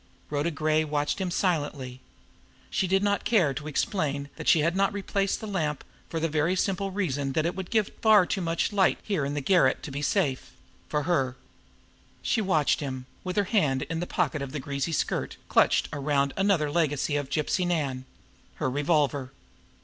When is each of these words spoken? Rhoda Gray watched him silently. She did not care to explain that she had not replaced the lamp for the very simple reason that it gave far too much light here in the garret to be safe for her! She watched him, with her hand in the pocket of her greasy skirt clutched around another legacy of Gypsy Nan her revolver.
Rhoda 0.31 0.49
Gray 0.49 0.83
watched 0.83 1.21
him 1.21 1.29
silently. 1.29 2.01
She 2.71 2.87
did 2.87 3.03
not 3.03 3.23
care 3.23 3.53
to 3.53 3.67
explain 3.67 4.29
that 4.35 4.47
she 4.47 4.61
had 4.61 4.75
not 4.75 4.91
replaced 4.93 5.39
the 5.39 5.47
lamp 5.47 5.83
for 6.09 6.19
the 6.19 6.27
very 6.27 6.55
simple 6.55 6.89
reason 6.89 7.33
that 7.33 7.45
it 7.45 7.69
gave 7.69 7.91
far 8.01 8.25
too 8.25 8.41
much 8.41 8.73
light 8.73 8.97
here 9.03 9.25
in 9.25 9.35
the 9.35 9.41
garret 9.41 9.83
to 9.83 9.91
be 9.91 10.01
safe 10.01 10.53
for 10.89 11.03
her! 11.03 11.35
She 12.23 12.41
watched 12.41 12.79
him, 12.79 13.05
with 13.23 13.35
her 13.35 13.43
hand 13.43 13.83
in 13.83 13.99
the 13.99 14.07
pocket 14.07 14.41
of 14.41 14.53
her 14.53 14.57
greasy 14.59 14.91
skirt 14.91 15.37
clutched 15.49 15.87
around 15.93 16.33
another 16.35 16.71
legacy 16.71 17.15
of 17.15 17.29
Gypsy 17.29 17.67
Nan 17.67 18.05
her 18.55 18.71
revolver. 18.71 19.31